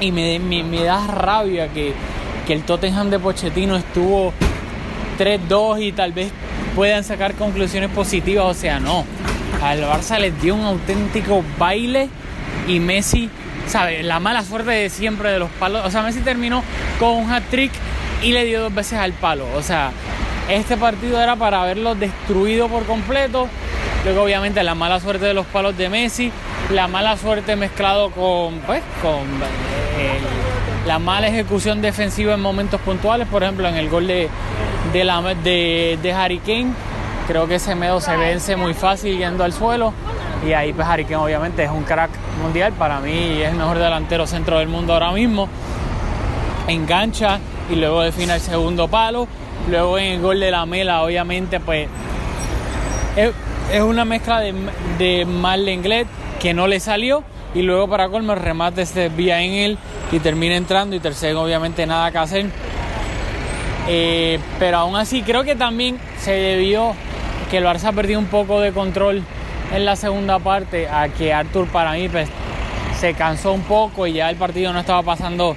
Y 0.00 0.12
me, 0.12 0.84
da 0.84 1.06
rabia 1.06 1.68
que, 1.68 1.94
que 2.46 2.52
el 2.52 2.62
Tottenham 2.62 3.10
de 3.10 3.18
Pochettino 3.18 3.76
estuvo 3.76 4.32
3-2 5.18 5.82
y 5.82 5.92
tal 5.92 6.12
vez 6.12 6.30
puedan 6.74 7.04
sacar 7.04 7.34
conclusiones 7.34 7.90
positivas. 7.90 8.44
O 8.44 8.54
sea, 8.54 8.78
no. 8.78 9.04
Al 9.62 9.82
Barça 9.82 10.18
les 10.18 10.40
dio 10.40 10.54
un 10.54 10.64
auténtico 10.64 11.42
baile 11.58 12.08
y 12.68 12.78
Messi, 12.78 13.30
¿sabe? 13.66 14.02
La 14.02 14.20
mala 14.20 14.42
suerte 14.44 14.70
de 14.70 14.90
siempre 14.90 15.30
de 15.30 15.38
los 15.38 15.50
palos. 15.52 15.84
O 15.86 15.90
sea, 15.90 16.02
Messi 16.02 16.20
terminó 16.20 16.62
con 16.98 17.10
un 17.16 17.32
hat-trick 17.32 17.72
y 18.22 18.32
le 18.32 18.44
dio 18.44 18.60
dos 18.60 18.74
veces 18.74 18.98
al 18.98 19.12
palo. 19.12 19.46
O 19.54 19.62
sea, 19.62 19.92
este 20.48 20.76
partido 20.76 21.20
era 21.20 21.36
para 21.36 21.62
haberlo 21.62 21.94
destruido 21.94 22.68
por 22.68 22.84
completo. 22.84 23.48
Luego, 24.04 24.22
obviamente, 24.22 24.62
la 24.62 24.74
mala 24.74 25.00
suerte 25.00 25.24
de 25.24 25.34
los 25.34 25.46
palos 25.46 25.76
de 25.76 25.88
Messi, 25.88 26.30
la 26.70 26.88
mala 26.88 27.16
suerte 27.16 27.56
mezclado 27.56 28.10
con, 28.10 28.54
pues, 28.66 28.82
con 29.00 29.20
eh, 29.20 30.18
la 30.86 30.98
mala 30.98 31.28
ejecución 31.28 31.80
defensiva 31.80 32.34
en 32.34 32.40
momentos 32.40 32.80
puntuales. 32.80 33.28
Por 33.28 33.42
ejemplo, 33.42 33.68
en 33.68 33.76
el 33.76 33.88
gol 33.88 34.06
de, 34.06 34.28
de, 34.92 35.04
la, 35.04 35.22
de, 35.22 35.98
de 36.02 36.12
Harry 36.12 36.38
Kane, 36.38 36.72
creo 37.28 37.46
que 37.46 37.56
ese 37.56 37.74
medo 37.74 38.00
se 38.00 38.16
vence 38.16 38.56
muy 38.56 38.74
fácil 38.74 39.16
yendo 39.16 39.44
al 39.44 39.52
suelo. 39.52 39.92
Y 40.46 40.52
ahí 40.52 40.72
pues 40.72 40.86
Harry 40.86 41.04
Kane 41.04 41.16
obviamente 41.16 41.64
es 41.64 41.70
un 41.70 41.84
crack 41.84 42.10
mundial, 42.42 42.72
para 42.74 43.00
mí 43.00 43.40
es 43.40 43.48
el 43.48 43.56
mejor 43.56 43.78
delantero 43.78 44.26
centro 44.26 44.58
del 44.58 44.68
mundo 44.68 44.92
ahora 44.92 45.12
mismo. 45.12 45.48
Engancha 46.68 47.38
y 47.70 47.76
luego 47.76 48.02
define 48.02 48.34
el 48.34 48.40
segundo 48.40 48.88
palo. 48.88 49.28
Luego 49.70 49.98
en 49.98 50.12
el 50.14 50.20
gol 50.20 50.38
de 50.40 50.50
la 50.50 50.66
Mela 50.66 51.02
obviamente 51.02 51.58
pues 51.58 51.88
es, 53.16 53.80
una 53.80 54.04
mezcla 54.04 54.40
de, 54.40 54.54
de 54.98 55.24
mal 55.24 55.68
inglés 55.68 56.06
que 56.40 56.54
no 56.54 56.66
le 56.66 56.80
salió. 56.80 57.24
Y 57.54 57.62
luego 57.62 57.88
para 57.88 58.08
colmo 58.08 58.34
el 58.34 58.40
remate 58.40 58.84
se 58.84 59.08
desvía 59.08 59.40
en 59.40 59.52
él 59.52 59.78
y 60.12 60.18
termina 60.18 60.56
entrando 60.56 60.94
y 60.94 61.00
tercero 61.00 61.42
obviamente 61.42 61.86
nada 61.86 62.10
que 62.10 62.18
hacer. 62.18 62.46
Eh, 63.88 64.38
pero 64.58 64.78
aún 64.78 64.96
así 64.96 65.22
creo 65.22 65.44
que 65.44 65.54
también 65.54 65.98
se 66.18 66.32
debió 66.32 66.94
que 67.50 67.58
el 67.58 67.64
Barça 67.64 67.94
perdió 67.94 68.18
un 68.18 68.26
poco 68.26 68.60
de 68.60 68.72
control 68.72 69.22
en 69.72 69.84
la 69.84 69.96
segunda 69.96 70.38
parte 70.38 70.88
a 70.88 71.08
que 71.08 71.32
Arthur 71.32 71.68
para 71.68 71.92
mí 71.92 72.08
pues, 72.08 72.28
se 72.98 73.14
cansó 73.14 73.52
un 73.52 73.62
poco 73.62 74.06
y 74.06 74.14
ya 74.14 74.28
el 74.28 74.36
partido 74.36 74.72
no 74.72 74.80
estaba 74.80 75.02
pasando 75.02 75.56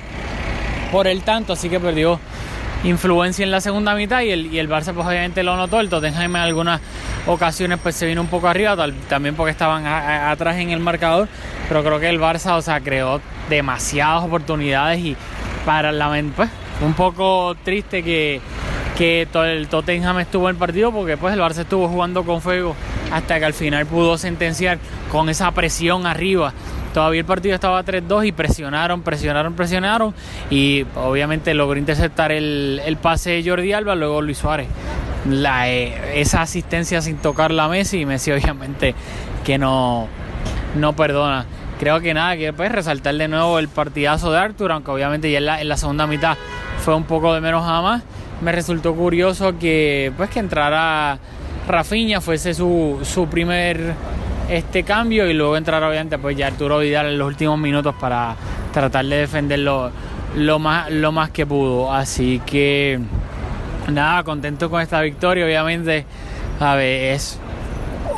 por 0.91 1.07
el 1.07 1.23
tanto, 1.23 1.53
así 1.53 1.69
que 1.69 1.79
perdió 1.79 2.19
influencia 2.83 3.43
en 3.43 3.51
la 3.51 3.61
segunda 3.61 3.93
mitad 3.95 4.21
y 4.21 4.31
el, 4.31 4.53
y 4.53 4.59
el 4.59 4.69
Barça 4.69 4.93
pues 4.93 5.05
obviamente 5.05 5.43
lo 5.43 5.55
notó, 5.55 5.79
el 5.79 5.89
Tottenham 5.89 6.35
en 6.35 6.41
algunas 6.41 6.81
ocasiones 7.27 7.79
pues 7.81 7.95
se 7.95 8.05
vino 8.05 8.21
un 8.21 8.27
poco 8.27 8.47
arriba, 8.47 8.75
también 9.07 9.35
porque 9.35 9.51
estaban 9.51 9.85
atrás 9.85 10.57
en 10.57 10.71
el 10.71 10.79
marcador, 10.79 11.27
pero 11.67 11.83
creo 11.83 11.99
que 11.99 12.09
el 12.09 12.19
Barça 12.19 12.57
o 12.57 12.61
sea 12.61 12.81
creó 12.81 13.21
demasiadas 13.49 14.23
oportunidades 14.23 14.99
y 14.99 15.15
para 15.65 15.91
la 15.91 16.09
pues 16.35 16.49
un 16.81 16.93
poco 16.93 17.55
triste 17.63 18.03
que, 18.03 18.41
que 18.97 19.27
el 19.33 19.67
Tottenham 19.67 20.19
estuvo 20.19 20.49
en 20.49 20.55
el 20.55 20.59
partido 20.59 20.91
porque 20.91 21.17
pues 21.17 21.33
el 21.33 21.39
Barça 21.39 21.59
estuvo 21.59 21.87
jugando 21.87 22.23
con 22.23 22.41
fuego 22.41 22.75
hasta 23.11 23.39
que 23.39 23.45
al 23.45 23.53
final 23.53 23.85
pudo 23.85 24.17
sentenciar 24.17 24.77
con 25.11 25.29
esa 25.29 25.51
presión 25.51 26.05
arriba. 26.05 26.53
Todavía 26.93 27.19
el 27.19 27.25
partido 27.25 27.53
estaba 27.53 27.83
3-2 27.83 28.27
y 28.27 28.31
presionaron, 28.31 29.03
presionaron, 29.03 29.53
presionaron 29.53 30.13
y 30.49 30.85
obviamente 30.95 31.53
logró 31.53 31.77
interceptar 31.77 32.31
el, 32.31 32.97
pase 33.01 33.31
de 33.31 33.49
Jordi 33.49 33.73
Alba, 33.73 33.95
luego 33.95 34.21
Luis 34.21 34.39
Suárez. 34.39 34.67
La, 35.27 35.69
eh, 35.69 36.21
esa 36.21 36.41
asistencia 36.41 37.01
sin 37.01 37.17
tocar 37.17 37.51
la 37.51 37.67
Messi 37.67 38.01
y 38.01 38.05
Messi 38.05 38.31
obviamente 38.31 38.95
que 39.43 39.57
no, 39.57 40.07
no 40.75 40.93
perdona. 40.95 41.45
Creo 41.79 41.99
que 42.01 42.13
nada, 42.13 42.35
que 42.35 42.51
pues 42.53 42.71
resaltar 42.71 43.15
de 43.15 43.27
nuevo 43.27 43.57
el 43.59 43.69
partidazo 43.69 44.31
de 44.31 44.39
Arthur, 44.39 44.71
aunque 44.71 44.91
obviamente 44.91 45.31
ya 45.31 45.37
en 45.37 45.45
la, 45.45 45.61
en 45.61 45.69
la 45.69 45.77
segunda 45.77 46.07
mitad 46.07 46.37
fue 46.79 46.95
un 46.95 47.03
poco 47.03 47.33
de 47.33 47.41
menos 47.41 47.63
a 47.65 47.81
más. 47.81 48.03
Me 48.41 48.51
resultó 48.51 48.95
curioso 48.95 49.57
que 49.57 50.11
pues 50.15 50.29
que 50.29 50.39
entrara 50.39 51.19
Rafinha 51.67 52.21
fuese 52.21 52.53
su, 52.53 52.99
su 53.03 53.27
primer 53.27 53.93
este 54.49 54.83
cambio 54.83 55.29
y 55.29 55.33
luego 55.33 55.55
entrar 55.55 55.83
obviamente 55.83 56.17
pues 56.17 56.35
ya 56.35 56.47
Arturo 56.47 56.79
Vidal 56.79 57.07
en 57.07 57.19
los 57.19 57.27
últimos 57.27 57.59
minutos 57.59 57.93
para 57.99 58.35
tratar 58.73 59.05
de 59.05 59.17
defenderlo 59.17 59.91
lo 60.35 60.59
más, 60.59 60.89
lo 60.91 61.11
más 61.11 61.29
que 61.29 61.45
pudo. 61.45 61.93
Así 61.93 62.41
que 62.45 62.99
nada, 63.91 64.23
contento 64.23 64.69
con 64.69 64.81
esta 64.81 65.01
victoria. 65.01 65.45
Obviamente, 65.45 66.05
a 66.59 66.75
ver, 66.75 67.13
es 67.13 67.39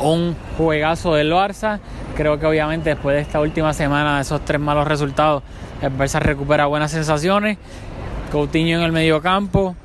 un 0.00 0.36
juegazo 0.56 1.14
del 1.14 1.32
Barça. 1.32 1.78
Creo 2.16 2.38
que 2.38 2.46
obviamente 2.46 2.90
después 2.90 3.16
de 3.16 3.22
esta 3.22 3.40
última 3.40 3.72
semana 3.72 4.16
de 4.16 4.22
esos 4.22 4.44
tres 4.44 4.60
malos 4.60 4.86
resultados, 4.86 5.42
el 5.80 5.92
Barça 5.96 6.20
recupera 6.20 6.66
buenas 6.66 6.90
sensaciones. 6.90 7.58
Coutinho 8.30 8.78
en 8.78 8.84
el 8.84 8.92
medio 8.92 9.20
campo, 9.20 9.76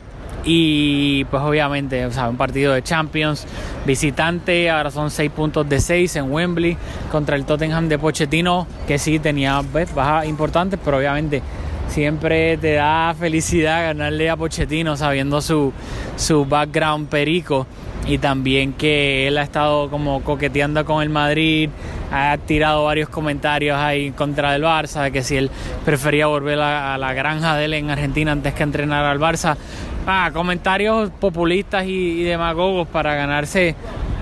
y 0.49 1.25
pues 1.25 1.43
obviamente, 1.43 2.05
o 2.05 2.11
sea, 2.11 2.29
un 2.29 2.37
partido 2.37 2.73
de 2.73 2.81
Champions 2.81 3.45
visitante, 3.85 4.69
ahora 4.69 4.89
son 4.91 5.11
6 5.11 5.29
puntos 5.31 5.67
de 5.67 5.81
6 5.81 6.15
en 6.15 6.31
Wembley 6.31 6.77
contra 7.11 7.35
el 7.35 7.43
Tottenham 7.43 7.89
de 7.89 7.99
Pochettino, 7.99 8.65
que 8.87 8.97
sí 8.97 9.19
tenía 9.19 9.61
bajas 9.93 10.25
importantes, 10.25 10.79
pero 10.83 10.97
obviamente 10.97 11.41
siempre 11.87 12.57
te 12.57 12.73
da 12.73 13.15
felicidad 13.17 13.87
ganarle 13.87 14.29
a 14.29 14.37
Pochettino 14.37 14.95
sabiendo 14.97 15.41
su, 15.41 15.73
su 16.15 16.45
background 16.45 17.09
perico 17.09 17.67
y 18.07 18.17
también 18.19 18.73
que 18.73 19.27
él 19.27 19.37
ha 19.37 19.43
estado 19.43 19.89
como 19.89 20.21
coqueteando 20.23 20.85
con 20.85 21.03
el 21.03 21.09
Madrid, 21.09 21.69
ha 22.11 22.37
tirado 22.37 22.85
varios 22.85 23.09
comentarios 23.09 23.77
ahí 23.77 24.11
contra 24.11 24.53
del 24.53 24.63
Barça, 24.63 25.11
que 25.11 25.23
si 25.23 25.35
él 25.35 25.51
prefería 25.83 26.27
volver 26.27 26.59
a, 26.59 26.97
la 26.97 27.13
granja 27.13 27.55
de 27.57 27.65
él 27.65 27.73
en 27.73 27.89
Argentina 27.89 28.31
antes 28.31 28.53
que 28.53 28.63
entrenar 28.63 29.03
al 29.03 29.19
Barça. 29.19 29.57
Ah, 30.05 30.31
comentarios 30.33 31.09
populistas 31.19 31.85
y, 31.85 32.23
demagogos 32.23 32.87
para 32.87 33.13
ganarse 33.15 33.75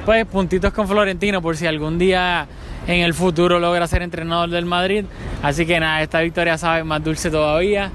pues 0.03 0.25
puntitos 0.25 0.73
con 0.73 0.87
Florentino 0.87 1.41
por 1.41 1.55
si 1.55 1.67
algún 1.67 1.97
día 1.99 2.47
en 2.87 3.01
el 3.01 3.13
futuro 3.13 3.59
logra 3.59 3.87
ser 3.87 4.01
entrenador 4.01 4.49
del 4.49 4.65
Madrid. 4.65 5.05
Así 5.41 5.65
que 5.65 5.79
nada, 5.79 6.01
esta 6.01 6.21
victoria 6.21 6.57
sabe 6.57 6.83
más 6.83 7.03
dulce 7.03 7.29
todavía. 7.29 7.91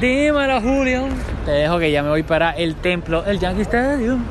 Dímelo, 0.00 0.60
Julio. 0.60 1.08
Te 1.44 1.50
dejo 1.50 1.78
que 1.78 1.90
ya 1.90 2.02
me 2.02 2.08
voy 2.08 2.22
para 2.22 2.52
el 2.52 2.76
templo, 2.76 3.24
el 3.24 3.38
Yankee 3.38 3.62
Stadium. 3.62 4.22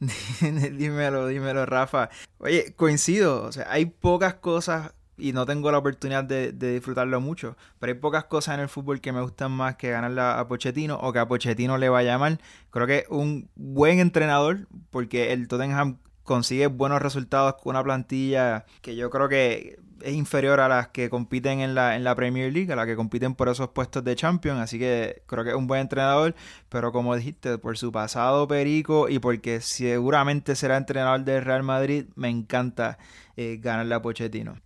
dímelo, 0.40 1.26
dímelo, 1.26 1.66
Rafa. 1.66 2.08
Oye, 2.38 2.74
coincido, 2.74 3.44
o 3.44 3.52
sea, 3.52 3.66
hay 3.68 3.86
pocas 3.86 4.34
cosas 4.34 4.92
y 5.18 5.32
no 5.32 5.46
tengo 5.46 5.70
la 5.70 5.78
oportunidad 5.78 6.24
de, 6.24 6.52
disfrutarlo 6.52 7.20
mucho, 7.20 7.56
pero 7.78 7.92
hay 7.92 7.98
pocas 7.98 8.24
cosas 8.24 8.54
en 8.54 8.60
el 8.60 8.68
fútbol 8.68 9.00
que 9.00 9.12
me 9.12 9.20
gustan 9.20 9.52
más 9.52 9.76
que 9.76 9.90
ganarle 9.90 10.20
a 10.20 10.44
Pochettino 10.48 10.96
o 10.96 11.12
que 11.12 11.18
a 11.18 11.28
Pochettino 11.28 11.78
le 11.78 11.88
vaya 11.88 12.18
mal. 12.18 12.40
Creo 12.70 12.86
que 12.86 13.04
un 13.08 13.48
buen 13.54 14.00
entrenador, 14.00 14.66
porque 14.90 15.32
el 15.32 15.48
Tottenham 15.48 15.98
consigue 16.22 16.66
buenos 16.66 17.02
resultados 17.02 17.54
con 17.62 17.70
una 17.70 17.82
plantilla 17.82 18.64
que 18.80 18.96
yo 18.96 19.10
creo 19.10 19.28
que 19.28 19.78
es 20.02 20.14
inferior 20.14 20.60
a 20.60 20.68
las 20.68 20.88
que 20.88 21.08
compiten 21.10 21.60
en 21.60 21.74
la, 21.74 21.96
en 21.96 22.04
la 22.04 22.14
Premier 22.14 22.52
League, 22.52 22.72
a 22.72 22.76
las 22.76 22.86
que 22.86 22.96
compiten 22.96 23.34
por 23.34 23.48
esos 23.48 23.68
puestos 23.68 24.02
de 24.04 24.16
Champions, 24.16 24.60
así 24.60 24.78
que 24.78 25.22
creo 25.26 25.44
que 25.44 25.50
es 25.50 25.56
un 25.56 25.66
buen 25.66 25.82
entrenador, 25.82 26.34
pero 26.68 26.92
como 26.92 27.14
dijiste, 27.14 27.58
por 27.58 27.78
su 27.78 27.92
pasado 27.92 28.46
perico 28.48 29.08
y 29.08 29.18
porque 29.18 29.60
seguramente 29.60 30.56
será 30.56 30.76
entrenador 30.76 31.24
del 31.24 31.44
Real 31.44 31.62
Madrid, 31.62 32.06
me 32.16 32.28
encanta 32.28 32.98
eh, 33.36 33.58
ganarle 33.60 33.94
a 33.94 34.02
Pochettino. 34.02 34.56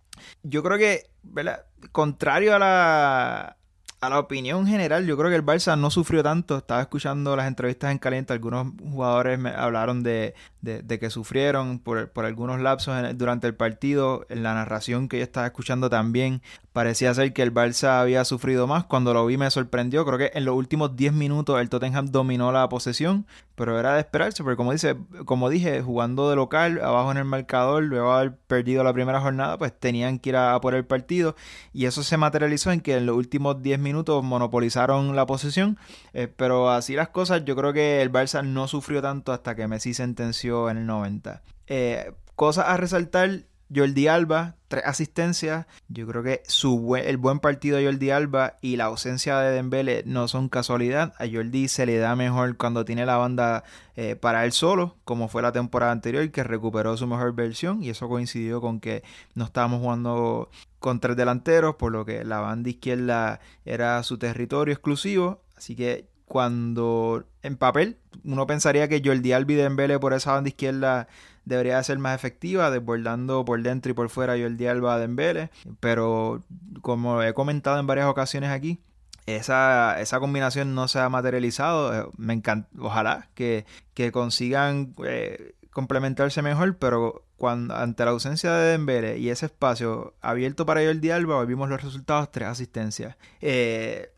Yo 0.43 0.63
creo 0.63 0.77
que, 0.77 1.09
¿verdad? 1.23 1.65
Contrario 1.91 2.55
a 2.55 2.59
la, 2.59 3.57
a 3.99 4.09
la 4.09 4.19
opinión 4.19 4.67
general, 4.67 5.07
yo 5.07 5.17
creo 5.17 5.29
que 5.29 5.35
el 5.35 5.45
Barça 5.45 5.77
no 5.77 5.89
sufrió 5.89 6.21
tanto. 6.21 6.57
Estaba 6.57 6.81
escuchando 6.81 7.35
las 7.35 7.47
entrevistas 7.47 7.91
en 7.91 7.97
caliente. 7.97 8.31
Algunos 8.31 8.73
jugadores 8.79 9.39
me 9.39 9.49
hablaron 9.49 10.03
de, 10.03 10.35
de, 10.61 10.99
que 10.99 11.09
sufrieron 11.09 11.79
por, 11.79 12.09
por 12.09 12.25
algunos 12.25 12.61
lapsos 12.61 12.95
durante 13.15 13.47
el 13.47 13.55
partido. 13.55 14.25
En 14.29 14.43
la 14.43 14.53
narración 14.53 15.07
que 15.07 15.17
yo 15.17 15.23
estaba 15.23 15.47
escuchando 15.47 15.89
también 15.89 16.43
parecía 16.73 17.11
ser 17.15 17.33
que 17.33 17.41
el 17.41 17.51
Barça 17.51 17.99
había 17.99 18.23
sufrido 18.23 18.67
más. 18.67 18.85
Cuando 18.85 19.15
lo 19.15 19.25
vi 19.25 19.37
me 19.37 19.49
sorprendió. 19.49 20.05
Creo 20.05 20.19
que 20.19 20.31
en 20.35 20.45
los 20.45 20.55
últimos 20.55 20.95
10 20.95 21.13
minutos 21.13 21.59
el 21.59 21.69
Tottenham 21.69 22.05
dominó 22.11 22.51
la 22.51 22.69
posesión, 22.69 23.25
pero 23.55 23.79
era 23.79 23.95
de 23.95 24.01
esperarse, 24.01 24.43
porque 24.43 24.57
como, 24.57 24.71
dice, 24.71 24.95
como 25.25 25.49
dije, 25.49 25.81
jugando 25.81 26.29
de 26.29 26.35
local, 26.35 26.79
abajo 26.83 27.09
en 27.09 27.17
el 27.17 27.25
marcador, 27.25 27.83
luego 27.83 28.13
haber 28.13 28.35
perdido 28.35 28.83
la 28.83 28.93
primera 28.93 29.19
jornada, 29.21 29.57
pues 29.57 29.73
tenían 29.77 30.19
que 30.19 30.29
ir 30.29 30.35
a, 30.35 30.61
por 30.61 30.75
el 30.75 30.85
partido. 30.85 31.35
Y 31.73 31.85
eso 31.85 32.03
se 32.03 32.17
materializó 32.17 32.71
en 32.71 32.81
que 32.81 32.95
en 32.97 33.07
los 33.07 33.15
últimos 33.15 33.63
10 33.63 33.79
minutos 33.79 33.86
monopolizaron 33.93 35.15
la 35.15 35.25
posesión. 35.25 35.77
Eh, 36.13 36.27
pero 36.27 36.69
así 36.69 36.95
las 36.95 37.09
cosas, 37.09 37.45
yo 37.45 37.55
creo 37.55 37.73
que 37.73 38.01
el 38.01 38.11
Barça 38.11 38.43
no 38.45 38.67
sufrió 38.67 39.01
tanto 39.01 39.33
hasta 39.33 39.55
que 39.55 39.67
Messi 39.67 39.93
sentenció 39.93 40.69
en 40.69 40.77
el 40.77 40.85
90. 40.85 41.41
Eh, 41.67 42.13
cosas 42.35 42.67
a 42.67 42.77
resaltar 42.77 43.43
Jordi 43.73 44.07
Alba, 44.07 44.55
tres 44.67 44.83
asistencias. 44.85 45.65
Yo 45.89 46.07
creo 46.07 46.23
que 46.23 46.41
su 46.45 46.95
el 46.95 47.17
buen 47.17 47.39
partido 47.39 47.77
de 47.77 47.85
Jordi 47.85 48.11
Alba 48.11 48.57
y 48.61 48.77
la 48.77 48.85
ausencia 48.85 49.39
de 49.39 49.51
Dembele 49.51 50.03
no 50.05 50.27
son 50.27 50.49
casualidad. 50.49 51.13
A 51.19 51.25
Jordi 51.31 51.67
se 51.67 51.85
le 51.85 51.97
da 51.97 52.15
mejor 52.15 52.55
cuando 52.57 52.85
tiene 52.85 53.05
la 53.05 53.17
banda 53.17 53.63
eh, 53.95 54.15
para 54.15 54.45
él 54.45 54.51
solo, 54.51 54.95
como 55.03 55.27
fue 55.27 55.41
la 55.41 55.51
temporada 55.51 55.91
anterior, 55.91 56.29
que 56.31 56.43
recuperó 56.43 56.95
su 56.97 57.07
mejor 57.07 57.33
versión. 57.33 57.83
Y 57.83 57.89
eso 57.89 58.07
coincidió 58.07 58.61
con 58.61 58.79
que 58.79 59.03
no 59.35 59.45
estábamos 59.45 59.81
jugando 59.81 60.49
con 60.79 60.99
tres 60.99 61.17
delanteros, 61.17 61.75
por 61.75 61.91
lo 61.91 62.05
que 62.05 62.23
la 62.23 62.39
banda 62.39 62.69
izquierda 62.69 63.39
era 63.65 64.01
su 64.03 64.17
territorio 64.17 64.73
exclusivo. 64.73 65.41
Así 65.55 65.75
que 65.75 66.07
cuando 66.25 67.25
en 67.41 67.57
papel 67.57 67.97
uno 68.23 68.45
pensaría 68.45 68.87
que 68.87 69.01
Jordi 69.03 69.31
Alba 69.31 69.53
y 69.53 69.55
Dembele 69.55 69.99
por 69.99 70.13
esa 70.13 70.33
banda 70.33 70.49
izquierda 70.49 71.07
debería 71.45 71.81
ser 71.81 71.97
más 71.97 72.15
efectiva, 72.15 72.69
desbordando 72.69 73.45
por 73.45 73.61
dentro 73.61 73.91
y 73.91 73.95
por 73.95 74.09
fuera 74.09 74.37
Jordi 74.37 74.67
Alba 74.67 74.99
Dembele, 74.99 75.49
pero 75.79 76.43
como 76.81 77.23
he 77.23 77.33
comentado 77.33 77.79
en 77.79 77.87
varias 77.87 78.07
ocasiones 78.07 78.49
aquí, 78.49 78.79
esa, 79.27 79.99
esa 80.01 80.19
combinación 80.19 80.73
no 80.73 80.87
se 80.87 80.99
ha 80.99 81.09
materializado. 81.09 81.93
Eh, 81.93 82.09
me 82.17 82.33
encanta, 82.33 82.69
ojalá 82.79 83.29
que, 83.35 83.65
consigan 84.11 84.93
eh, 85.05 85.53
complementarse 85.71 86.41
mejor, 86.41 86.77
pero 86.77 87.23
cuando 87.37 87.75
ante 87.75 88.03
la 88.03 88.11
ausencia 88.11 88.51
de 88.53 88.71
Dembele 88.71 89.17
y 89.19 89.29
ese 89.29 89.45
espacio 89.45 90.15
abierto 90.21 90.65
para 90.65 90.83
Jordi 90.83 91.11
Alba, 91.11 91.43
vimos 91.45 91.69
los 91.69 91.81
resultados, 91.81 92.31
tres 92.31 92.49
asistencias. 92.49 93.15
Eh, 93.41 94.11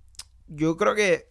yo 0.47 0.77
creo 0.77 0.95
que 0.95 1.27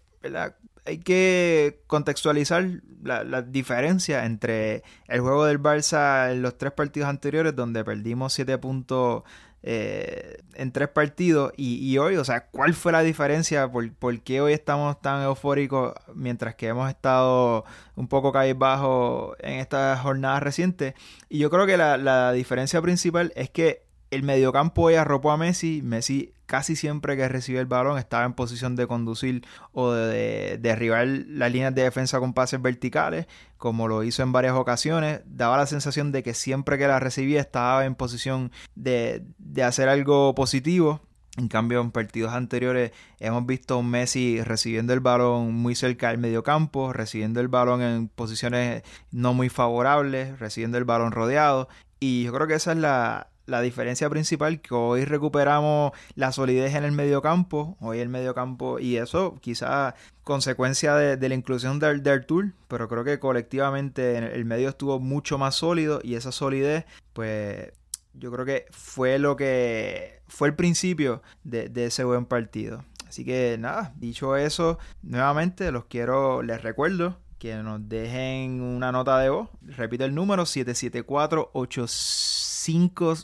hay 0.85 0.99
que 0.99 1.83
contextualizar 1.87 2.67
la, 3.03 3.43
diferencia 3.43 4.25
entre 4.25 4.83
el 5.07 5.21
juego 5.21 5.45
del 5.45 5.61
Barça 5.61 6.31
en 6.33 6.43
los 6.43 6.59
tres 6.59 6.73
partidos 6.73 7.09
anteriores, 7.09 7.55
donde 7.55 7.85
perdimos 7.85 8.33
siete 8.33 8.59
puntos 8.59 9.23
eh, 9.63 10.39
en 10.55 10.73
tres 10.73 10.89
partidos, 10.89 11.53
y, 11.57 11.97
hoy, 11.99 12.17
o 12.17 12.25
sea, 12.25 12.47
¿cuál 12.47 12.75
fue 12.75 12.93
la 12.93 13.03
diferencia? 13.03 13.71
¿Por, 13.71 13.93
¿Por, 13.93 14.21
qué 14.21 14.41
hoy 14.41 14.53
estamos 14.53 15.01
tan 15.01 15.23
eufóricos 15.23 15.95
mientras 16.15 16.55
que 16.55 16.69
hemos 16.69 16.89
estado 16.89 17.65
un 17.97 18.09
poco 18.09 18.33
bajo 18.57 19.35
en 19.41 19.55
estas 19.61 20.01
jornadas 20.01 20.43
recientes? 20.43 20.95
Y 21.29 21.39
yo 21.39 21.51
creo 21.51 21.67
que 21.67 21.77
la, 21.77 21.97
la 21.97 22.33
diferencia 22.33 22.81
principal 22.83 23.33
es 23.35 23.51
que 23.51 23.88
el 24.11 24.23
mediocampo 24.23 24.83
hoy 24.83 24.95
arropó 24.95 25.31
a 25.31 25.37
Messi. 25.37 25.83
Messi 25.83 26.33
casi 26.47 26.77
siempre 26.77 27.17
que 27.17 27.29
recibía 27.29 27.61
el 27.61 27.67
balón 27.67 27.99
estaba 27.99 28.25
en 28.25 28.33
posición 28.33 28.75
de 28.75 28.87
conducir 28.87 29.47
o 29.73 29.93
de, 29.93 30.59
derribar 30.59 31.07
las 31.07 31.53
líneas 31.53 31.75
de 31.75 31.83
defensa 31.83 32.19
con 32.19 32.33
pases 32.33 32.63
verticales, 32.63 33.27
como 33.59 33.87
lo 33.87 34.03
hizo 34.03 34.23
en 34.23 34.33
varias 34.33 34.55
ocasiones. 34.55 35.21
Daba 35.27 35.59
la 35.59 35.67
sensación 35.67 36.11
de 36.11 36.23
que 36.23 36.35
siempre 36.35 36.79
que 36.79 36.89
la 36.89 37.01
recibía 37.01 37.41
estaba 37.41 37.85
en 37.85 37.95
posición 37.95 38.51
de, 38.75 39.25
de 39.39 39.63
hacer 39.63 39.89
algo 39.89 40.35
positivo. 40.35 41.03
En 41.37 41.47
cambio, 41.47 41.81
en 41.81 41.93
partidos 41.93 42.33
anteriores 42.33 42.91
hemos 43.21 43.47
visto 43.47 43.79
a 43.79 43.83
Messi 43.83 44.43
recibiendo 44.43 44.93
el 44.93 45.01
balón 45.01 45.55
muy 45.55 45.77
cerca 45.77 46.09
del 46.09 46.19
mediocampo, 46.19 46.93
recibiendo 46.93 47.41
el 47.41 47.47
balón 47.49 47.81
en 47.83 48.09
posiciones 48.09 48.83
no 49.13 49.35
muy 49.35 49.49
favorables, 49.49 50.41
recibiendo 50.41 50.79
el 50.79 50.85
balón 50.85 51.13
rodeado. 51.13 51.69
Y 52.01 52.25
yo 52.25 52.33
creo 52.33 52.49
que 52.49 52.55
esa 52.55 52.73
es 52.73 52.79
la, 52.79 53.29
la 53.49 53.63
diferencia 53.63 54.09
principal 54.11 54.61
que 54.61 54.75
hoy 54.75 55.05
recuperamos 55.05 55.93
la 56.15 56.33
solidez 56.33 56.75
en 56.75 56.85
el 56.85 56.93
mediocampo, 56.93 57.77
hoy 57.81 57.99
el 57.99 58.11
mediocampo 58.11 58.79
y 58.79 58.99
eso 58.99 59.37
quizá 59.41 59.95
consecuencia 60.23 60.95
de, 60.95 61.29
la 61.29 61.35
inclusión 61.35 61.79
del, 61.79 62.03
del 62.03 62.27
pero 62.69 62.89
creo 62.89 63.05
que 63.05 63.19
colectivamente 63.19 64.19
el 64.19 64.45
medio 64.45 64.69
estuvo 64.69 65.01
mucho 65.01 65.39
más 65.39 65.55
sólido 65.55 66.01
y 66.05 66.15
esa 66.15 66.31
solidez 66.31 66.85
pues 67.15 67.73
yo 68.13 68.31
creo 68.31 68.45
que 68.45 68.67
fue 68.71 69.19
lo 69.19 69.37
que 69.37 70.21
fue 70.29 70.49
el 70.49 70.55
principio 70.55 71.23
de, 71.43 71.71
de 71.71 71.87
ese 71.87 72.05
buen 72.05 72.27
partido. 72.27 72.85
Así 73.09 73.25
que 73.25 73.57
nada, 73.59 73.95
dicho 73.97 74.37
eso, 74.37 74.79
nuevamente 75.03 75.73
los 75.73 75.87
quiero, 75.87 76.43
les 76.43 76.61
recuerdo 76.63 77.17
que 77.39 77.55
nos 77.57 77.89
dejen 77.89 78.61
una 78.61 78.93
nota 78.93 79.19
de 79.19 79.31
voz. 79.31 79.49
Repito 79.63 80.05
el 80.05 80.15
número 80.15 80.45
774 80.45 81.51
85 81.55 83.15